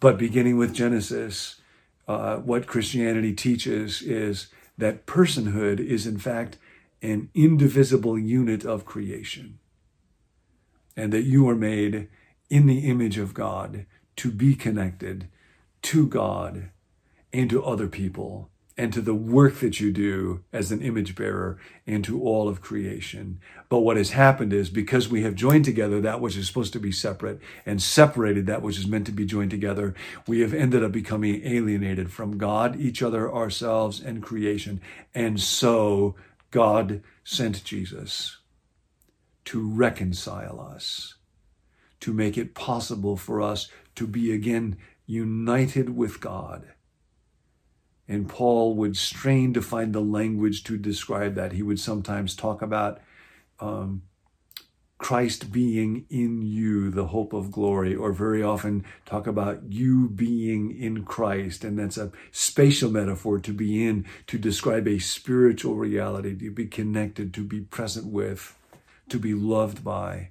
But 0.00 0.18
beginning 0.18 0.58
with 0.58 0.74
Genesis, 0.74 1.62
uh, 2.06 2.36
what 2.36 2.66
Christianity 2.66 3.32
teaches 3.32 4.02
is 4.02 4.48
that 4.76 5.06
personhood 5.06 5.80
is, 5.80 6.06
in 6.06 6.18
fact, 6.18 6.58
an 7.04 7.28
indivisible 7.34 8.18
unit 8.18 8.64
of 8.64 8.86
creation. 8.86 9.58
And 10.96 11.12
that 11.12 11.24
you 11.24 11.48
are 11.48 11.56
made 11.56 12.08
in 12.48 12.66
the 12.66 12.88
image 12.88 13.18
of 13.18 13.34
God 13.34 13.84
to 14.16 14.30
be 14.30 14.54
connected 14.54 15.28
to 15.82 16.06
God 16.06 16.70
and 17.32 17.50
to 17.50 17.62
other 17.62 17.88
people 17.88 18.48
and 18.76 18.92
to 18.92 19.00
the 19.00 19.14
work 19.14 19.56
that 19.56 19.78
you 19.78 19.92
do 19.92 20.42
as 20.52 20.72
an 20.72 20.82
image 20.82 21.14
bearer 21.14 21.58
and 21.86 22.04
to 22.04 22.22
all 22.22 22.48
of 22.48 22.60
creation. 22.60 23.38
But 23.68 23.80
what 23.80 23.96
has 23.96 24.10
happened 24.10 24.52
is 24.52 24.68
because 24.68 25.08
we 25.08 25.22
have 25.22 25.34
joined 25.34 25.64
together 25.64 26.00
that 26.00 26.20
which 26.20 26.36
is 26.36 26.46
supposed 26.46 26.72
to 26.72 26.80
be 26.80 26.90
separate 26.90 27.40
and 27.66 27.80
separated 27.80 28.46
that 28.46 28.62
which 28.62 28.78
is 28.78 28.86
meant 28.88 29.06
to 29.06 29.12
be 29.12 29.26
joined 29.26 29.50
together, 29.50 29.94
we 30.26 30.40
have 30.40 30.54
ended 30.54 30.82
up 30.82 30.90
becoming 30.90 31.42
alienated 31.44 32.10
from 32.10 32.38
God, 32.38 32.80
each 32.80 33.02
other, 33.02 33.32
ourselves, 33.32 34.00
and 34.00 34.22
creation. 34.22 34.80
And 35.14 35.40
so 35.40 36.16
God 36.54 37.02
sent 37.24 37.64
Jesus 37.64 38.38
to 39.44 39.68
reconcile 39.68 40.60
us, 40.60 41.14
to 42.00 42.12
make 42.12 42.38
it 42.38 42.54
possible 42.54 43.16
for 43.16 43.42
us 43.42 43.68
to 43.96 44.06
be 44.06 44.32
again 44.32 44.78
united 45.06 45.96
with 45.96 46.20
God 46.20 46.74
and 48.06 48.28
Paul 48.28 48.74
would 48.74 48.96
strain 48.96 49.54
to 49.54 49.62
find 49.62 49.92
the 49.92 50.00
language 50.00 50.62
to 50.64 50.76
describe 50.76 51.34
that. 51.36 51.52
He 51.52 51.62
would 51.62 51.80
sometimes 51.80 52.36
talk 52.36 52.60
about 52.60 53.00
um, 53.60 54.02
Christ 54.98 55.52
being 55.52 56.06
in 56.08 56.40
you, 56.42 56.90
the 56.90 57.08
hope 57.08 57.32
of 57.32 57.50
glory, 57.50 57.94
or 57.94 58.12
very 58.12 58.42
often 58.42 58.84
talk 59.04 59.26
about 59.26 59.72
you 59.72 60.08
being 60.08 60.70
in 60.70 61.04
Christ. 61.04 61.64
And 61.64 61.78
that's 61.78 61.98
a 61.98 62.12
spatial 62.30 62.90
metaphor 62.90 63.38
to 63.40 63.52
be 63.52 63.86
in, 63.86 64.06
to 64.28 64.38
describe 64.38 64.86
a 64.86 64.98
spiritual 64.98 65.74
reality, 65.74 66.36
to 66.38 66.50
be 66.50 66.66
connected, 66.66 67.34
to 67.34 67.44
be 67.44 67.60
present 67.60 68.06
with, 68.06 68.56
to 69.08 69.18
be 69.18 69.34
loved 69.34 69.82
by. 69.82 70.30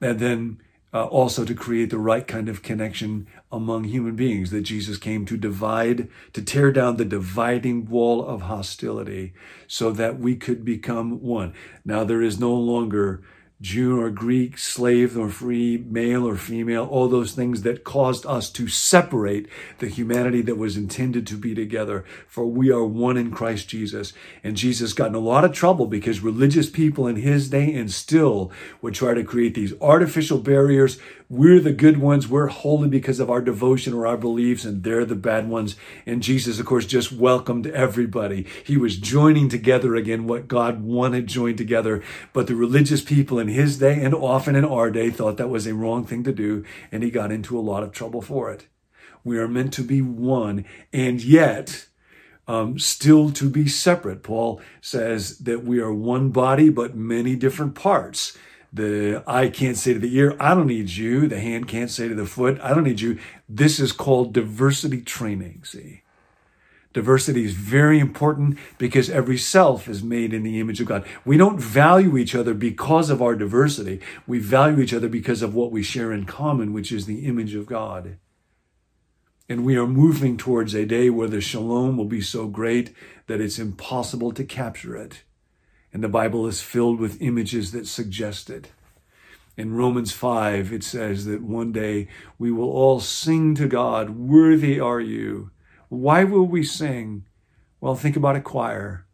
And 0.00 0.18
then 0.18 0.60
uh, 0.94 1.04
also 1.06 1.44
to 1.44 1.54
create 1.54 1.90
the 1.90 1.98
right 1.98 2.26
kind 2.26 2.48
of 2.48 2.62
connection 2.62 3.26
among 3.50 3.84
human 3.84 4.14
beings 4.14 4.52
that 4.52 4.62
Jesus 4.62 4.96
came 4.96 5.26
to 5.26 5.36
divide, 5.36 6.08
to 6.32 6.40
tear 6.40 6.70
down 6.70 6.96
the 6.96 7.04
dividing 7.04 7.90
wall 7.90 8.24
of 8.24 8.42
hostility 8.42 9.34
so 9.66 9.90
that 9.90 10.20
we 10.20 10.36
could 10.36 10.64
become 10.64 11.20
one. 11.20 11.52
Now 11.84 12.04
there 12.04 12.22
is 12.22 12.38
no 12.38 12.54
longer 12.54 13.22
Jew 13.64 13.98
or 13.98 14.10
Greek, 14.10 14.58
slave 14.58 15.16
or 15.16 15.30
free, 15.30 15.78
male 15.78 16.28
or 16.28 16.36
female, 16.36 16.84
all 16.84 17.08
those 17.08 17.32
things 17.32 17.62
that 17.62 17.82
caused 17.82 18.26
us 18.26 18.50
to 18.50 18.68
separate 18.68 19.48
the 19.78 19.88
humanity 19.88 20.42
that 20.42 20.58
was 20.58 20.76
intended 20.76 21.26
to 21.26 21.38
be 21.38 21.54
together. 21.54 22.04
For 22.28 22.44
we 22.44 22.70
are 22.70 22.84
one 22.84 23.16
in 23.16 23.30
Christ 23.30 23.66
Jesus. 23.66 24.12
And 24.42 24.54
Jesus 24.54 24.92
got 24.92 25.08
in 25.08 25.14
a 25.14 25.18
lot 25.18 25.46
of 25.46 25.54
trouble 25.54 25.86
because 25.86 26.20
religious 26.20 26.68
people 26.68 27.06
in 27.06 27.16
his 27.16 27.48
day 27.48 27.72
and 27.72 27.90
still 27.90 28.52
would 28.82 28.92
try 28.92 29.14
to 29.14 29.24
create 29.24 29.54
these 29.54 29.72
artificial 29.80 30.40
barriers 30.40 30.98
we're 31.30 31.58
the 31.58 31.72
good 31.72 31.98
ones. 31.98 32.28
We're 32.28 32.48
holy 32.48 32.88
because 32.88 33.18
of 33.18 33.30
our 33.30 33.40
devotion 33.40 33.94
or 33.94 34.06
our 34.06 34.16
beliefs, 34.16 34.64
and 34.64 34.82
they're 34.82 35.06
the 35.06 35.14
bad 35.14 35.48
ones. 35.48 35.74
And 36.04 36.22
Jesus, 36.22 36.60
of 36.60 36.66
course, 36.66 36.84
just 36.84 37.12
welcomed 37.12 37.66
everybody. 37.66 38.46
He 38.62 38.76
was 38.76 38.98
joining 38.98 39.48
together 39.48 39.96
again 39.96 40.26
what 40.26 40.48
God 40.48 40.82
wanted 40.82 41.26
joined 41.26 41.56
together. 41.56 42.02
But 42.34 42.46
the 42.46 42.54
religious 42.54 43.02
people 43.02 43.38
in 43.38 43.48
his 43.54 43.78
day 43.78 44.02
and 44.02 44.14
often 44.14 44.54
in 44.54 44.64
our 44.64 44.90
day 44.90 45.10
thought 45.10 45.38
that 45.38 45.48
was 45.48 45.66
a 45.66 45.74
wrong 45.74 46.04
thing 46.04 46.22
to 46.24 46.32
do, 46.32 46.64
and 46.92 47.02
he 47.02 47.10
got 47.10 47.32
into 47.32 47.58
a 47.58 47.62
lot 47.62 47.82
of 47.82 47.92
trouble 47.92 48.20
for 48.20 48.52
it. 48.52 48.66
We 49.24 49.38
are 49.38 49.48
meant 49.48 49.72
to 49.74 49.82
be 49.82 50.02
one, 50.02 50.66
and 50.92 51.22
yet, 51.22 51.86
um, 52.46 52.78
still 52.78 53.30
to 53.30 53.48
be 53.48 53.66
separate. 53.68 54.22
Paul 54.22 54.60
says 54.82 55.38
that 55.38 55.64
we 55.64 55.80
are 55.80 55.92
one 55.92 56.28
body, 56.28 56.68
but 56.68 56.94
many 56.94 57.34
different 57.36 57.74
parts. 57.74 58.36
The 58.72 59.22
eye 59.26 59.48
can't 59.48 59.78
say 59.78 59.94
to 59.94 59.98
the 59.98 60.14
ear, 60.16 60.36
I 60.38 60.54
don't 60.54 60.66
need 60.66 60.90
you. 60.90 61.26
The 61.28 61.40
hand 61.40 61.68
can't 61.68 61.90
say 61.90 62.08
to 62.08 62.14
the 62.14 62.26
foot, 62.26 62.60
I 62.60 62.74
don't 62.74 62.84
need 62.84 63.00
you. 63.00 63.18
This 63.48 63.80
is 63.80 63.92
called 63.92 64.34
diversity 64.34 65.00
training, 65.00 65.62
see? 65.64 66.02
Diversity 66.94 67.44
is 67.44 67.54
very 67.54 67.98
important 67.98 68.56
because 68.78 69.10
every 69.10 69.36
self 69.36 69.88
is 69.88 70.04
made 70.04 70.32
in 70.32 70.44
the 70.44 70.60
image 70.60 70.80
of 70.80 70.86
God. 70.86 71.04
We 71.24 71.36
don't 71.36 71.60
value 71.60 72.16
each 72.16 72.36
other 72.36 72.54
because 72.54 73.10
of 73.10 73.20
our 73.20 73.34
diversity. 73.34 74.00
We 74.28 74.38
value 74.38 74.80
each 74.80 74.94
other 74.94 75.08
because 75.08 75.42
of 75.42 75.56
what 75.56 75.72
we 75.72 75.82
share 75.82 76.12
in 76.12 76.24
common, 76.24 76.72
which 76.72 76.92
is 76.92 77.06
the 77.06 77.26
image 77.26 77.56
of 77.56 77.66
God. 77.66 78.16
And 79.48 79.64
we 79.64 79.76
are 79.76 79.88
moving 79.88 80.36
towards 80.36 80.72
a 80.72 80.86
day 80.86 81.10
where 81.10 81.28
the 81.28 81.40
shalom 81.40 81.96
will 81.96 82.04
be 82.04 82.20
so 82.20 82.46
great 82.46 82.94
that 83.26 83.40
it's 83.40 83.58
impossible 83.58 84.30
to 84.32 84.44
capture 84.44 84.96
it. 84.96 85.24
And 85.92 86.02
the 86.02 86.08
Bible 86.08 86.46
is 86.46 86.62
filled 86.62 87.00
with 87.00 87.20
images 87.20 87.72
that 87.72 87.88
suggest 87.88 88.48
it. 88.48 88.70
In 89.56 89.74
Romans 89.74 90.12
5, 90.12 90.72
it 90.72 90.84
says 90.84 91.24
that 91.26 91.42
one 91.42 91.72
day 91.72 92.06
we 92.38 92.52
will 92.52 92.70
all 92.70 93.00
sing 93.00 93.56
to 93.56 93.66
God, 93.66 94.10
Worthy 94.10 94.78
are 94.78 95.00
you. 95.00 95.50
Why 95.94 96.24
will 96.24 96.46
we 96.46 96.62
sing? 96.62 97.24
Well, 97.80 97.94
think 97.94 98.16
about 98.16 98.36
a 98.36 98.40
choir. 98.40 99.06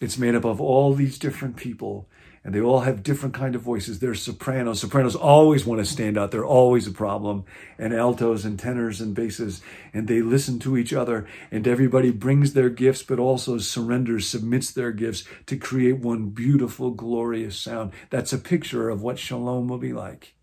It's 0.00 0.18
made 0.18 0.34
up 0.34 0.44
of 0.44 0.60
all 0.60 0.94
these 0.94 1.18
different 1.18 1.56
people 1.56 2.08
and 2.48 2.54
they 2.54 2.60
all 2.62 2.80
have 2.80 3.02
different 3.02 3.34
kind 3.34 3.54
of 3.54 3.60
voices. 3.60 3.98
There's 3.98 4.22
sopranos. 4.22 4.80
Sopranos 4.80 5.14
always 5.14 5.66
want 5.66 5.80
to 5.80 5.84
stand 5.84 6.16
out. 6.16 6.30
They're 6.30 6.46
always 6.46 6.86
a 6.86 6.92
problem. 6.92 7.44
And 7.78 7.92
altos 7.92 8.46
and 8.46 8.58
tenors 8.58 9.02
and 9.02 9.14
basses. 9.14 9.60
And 9.92 10.08
they 10.08 10.22
listen 10.22 10.58
to 10.60 10.78
each 10.78 10.94
other. 10.94 11.26
And 11.50 11.68
everybody 11.68 12.10
brings 12.10 12.54
their 12.54 12.70
gifts, 12.70 13.02
but 13.02 13.18
also 13.18 13.58
surrenders, 13.58 14.26
submits 14.26 14.70
their 14.70 14.92
gifts 14.92 15.24
to 15.44 15.58
create 15.58 15.98
one 15.98 16.30
beautiful, 16.30 16.90
glorious 16.90 17.58
sound. 17.58 17.92
That's 18.08 18.32
a 18.32 18.38
picture 18.38 18.88
of 18.88 19.02
what 19.02 19.18
shalom 19.18 19.68
will 19.68 19.76
be 19.76 19.92
like. 19.92 20.34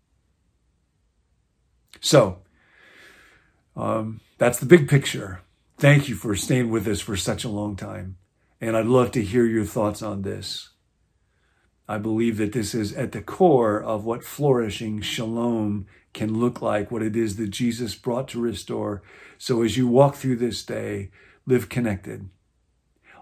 So, 2.00 2.38
um, 3.74 4.20
that's 4.38 4.60
the 4.60 4.66
big 4.66 4.88
picture. 4.88 5.40
Thank 5.78 6.08
you 6.08 6.14
for 6.14 6.34
staying 6.34 6.70
with 6.70 6.88
us 6.88 7.02
for 7.02 7.16
such 7.16 7.44
a 7.44 7.50
long 7.50 7.76
time. 7.76 8.16
And 8.62 8.74
I'd 8.74 8.86
love 8.86 9.10
to 9.10 9.22
hear 9.22 9.44
your 9.44 9.66
thoughts 9.66 10.00
on 10.00 10.22
this. 10.22 10.70
I 11.86 11.98
believe 11.98 12.38
that 12.38 12.52
this 12.52 12.74
is 12.74 12.94
at 12.94 13.12
the 13.12 13.20
core 13.20 13.82
of 13.82 14.06
what 14.06 14.24
flourishing 14.24 15.02
shalom 15.02 15.86
can 16.14 16.40
look 16.40 16.62
like, 16.62 16.90
what 16.90 17.02
it 17.02 17.14
is 17.14 17.36
that 17.36 17.50
Jesus 17.50 17.94
brought 17.94 18.26
to 18.28 18.40
restore. 18.40 19.02
So 19.36 19.62
as 19.62 19.76
you 19.76 19.86
walk 19.86 20.14
through 20.14 20.36
this 20.36 20.64
day, 20.64 21.10
live 21.44 21.68
connected. 21.68 22.30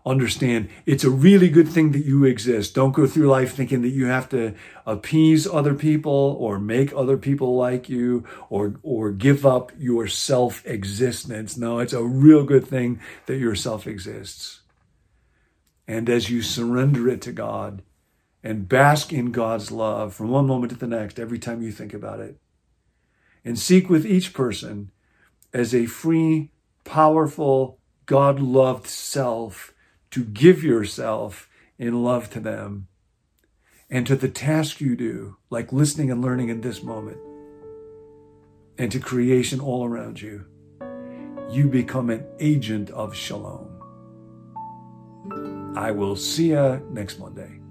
Understand 0.06 0.68
it's 0.84 1.04
a 1.04 1.10
really 1.10 1.48
good 1.48 1.68
thing 1.68 1.92
that 1.92 2.04
you 2.04 2.24
exist. 2.24 2.74
Don't 2.74 2.92
go 2.92 3.06
through 3.06 3.26
life 3.26 3.54
thinking 3.54 3.80
that 3.82 3.88
you 3.88 4.06
have 4.06 4.28
to 4.30 4.54
appease 4.84 5.46
other 5.46 5.74
people 5.74 6.36
or 6.38 6.58
make 6.58 6.92
other 6.94 7.16
people 7.16 7.56
like 7.56 7.88
you 7.88 8.22
or, 8.50 8.74
or 8.82 9.12
give 9.12 9.46
up 9.46 9.72
your 9.78 10.06
self 10.06 10.64
existence. 10.66 11.56
No, 11.56 11.78
it's 11.78 11.94
a 11.94 12.04
real 12.04 12.44
good 12.44 12.66
thing 12.66 13.00
that 13.24 13.38
your 13.38 13.54
self 13.54 13.86
exists. 13.86 14.60
And 15.88 16.10
as 16.10 16.28
you 16.28 16.42
surrender 16.42 17.08
it 17.08 17.22
to 17.22 17.32
God, 17.32 17.82
and 18.44 18.68
bask 18.68 19.10
in 19.10 19.32
God's 19.32 19.72
love 19.72 20.14
from 20.14 20.28
one 20.28 20.46
moment 20.46 20.70
to 20.70 20.78
the 20.78 20.86
next 20.86 21.18
every 21.18 21.38
time 21.38 21.62
you 21.62 21.72
think 21.72 21.94
about 21.94 22.20
it. 22.20 22.38
And 23.42 23.58
seek 23.58 23.88
with 23.88 24.04
each 24.04 24.34
person 24.34 24.90
as 25.54 25.74
a 25.74 25.86
free, 25.86 26.50
powerful, 26.84 27.78
God 28.04 28.38
loved 28.38 28.86
self 28.86 29.73
to 30.14 30.22
give 30.22 30.62
yourself 30.62 31.50
in 31.76 32.04
love 32.04 32.30
to 32.30 32.38
them 32.38 32.86
and 33.90 34.06
to 34.06 34.14
the 34.14 34.28
task 34.28 34.80
you 34.80 34.94
do, 34.94 35.36
like 35.50 35.72
listening 35.72 36.08
and 36.08 36.22
learning 36.22 36.50
in 36.50 36.60
this 36.60 36.84
moment, 36.84 37.18
and 38.78 38.92
to 38.92 39.00
creation 39.00 39.58
all 39.58 39.84
around 39.84 40.22
you. 40.22 40.44
You 41.50 41.66
become 41.66 42.10
an 42.10 42.24
agent 42.38 42.90
of 42.90 43.12
shalom. 43.12 43.66
I 45.74 45.90
will 45.90 46.14
see 46.14 46.50
you 46.50 46.86
next 46.92 47.18
Monday. 47.18 47.63